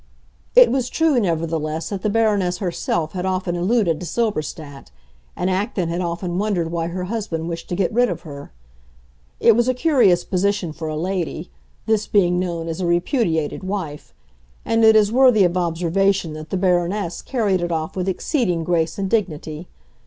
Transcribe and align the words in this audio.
It 0.55 0.71
was 0.71 0.89
true, 0.89 1.19
nevertheless, 1.19 1.89
that 1.89 2.01
the 2.01 2.09
Baroness 2.09 2.57
herself 2.57 3.11
had 3.11 3.23
often 3.23 3.55
alluded 3.55 3.99
to 3.99 4.05
Silberstadt; 4.07 4.89
and 5.35 5.47
Acton 5.47 5.89
had 5.89 6.01
often 6.01 6.39
wondered 6.39 6.71
why 6.71 6.87
her 6.87 7.03
husband 7.03 7.47
wished 7.47 7.69
to 7.69 7.75
get 7.75 7.93
rid 7.93 8.09
of 8.09 8.21
her. 8.21 8.51
It 9.39 9.55
was 9.55 9.67
a 9.67 9.75
curious 9.75 10.23
position 10.23 10.73
for 10.73 10.87
a 10.87 10.95
lady—this 10.97 12.07
being 12.07 12.39
known 12.39 12.67
as 12.67 12.81
a 12.81 12.87
repudiated 12.87 13.63
wife; 13.63 14.11
and 14.65 14.83
it 14.83 14.95
is 14.95 15.11
worthy 15.11 15.43
of 15.43 15.55
observation 15.55 16.33
that 16.33 16.49
the 16.49 16.57
Baroness 16.57 17.21
carried 17.21 17.61
it 17.61 17.71
off 17.71 17.95
with 17.95 18.09
exceeding 18.09 18.63
grace 18.63 18.97
and 18.97 19.07
dignity. 19.07 19.67